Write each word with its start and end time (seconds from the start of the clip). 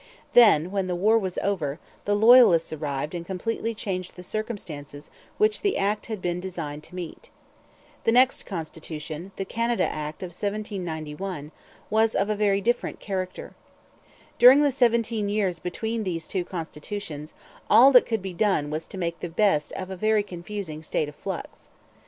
Then, 0.33 0.71
when 0.71 0.87
the 0.87 0.95
war 0.95 1.19
was 1.19 1.37
over, 1.43 1.77
the 2.05 2.15
Loyalists 2.15 2.73
arrived 2.73 3.13
and 3.13 3.23
completely 3.23 3.75
changed 3.75 4.15
the 4.15 4.23
circumstances 4.23 5.11
which 5.37 5.61
the 5.61 5.77
act 5.77 6.07
had 6.07 6.23
been 6.23 6.39
designed 6.39 6.81
to 6.85 6.95
meet. 6.95 7.29
The 8.03 8.11
next 8.11 8.47
constitution, 8.47 9.31
the 9.35 9.45
Canada 9.45 9.83
Act 9.83 10.23
of 10.23 10.29
1791, 10.29 11.51
was 11.91 12.15
of 12.15 12.31
a 12.31 12.35
very 12.35 12.61
different 12.61 12.99
character. 12.99 13.53
During 14.39 14.63
the 14.63 14.71
seventeen 14.71 15.29
years 15.29 15.59
between 15.59 16.03
these 16.03 16.25
two 16.25 16.45
constitutions 16.45 17.35
all 17.69 17.91
that 17.91 18.07
could 18.07 18.23
be 18.23 18.33
done 18.33 18.71
was 18.71 18.87
to 18.87 18.97
make 18.97 19.19
the 19.19 19.29
best 19.29 19.71
of 19.73 19.91
a 19.91 19.95
very 19.95 20.23
confusing 20.23 20.81
state 20.81 21.09
of 21.09 21.15
flux. 21.15 21.69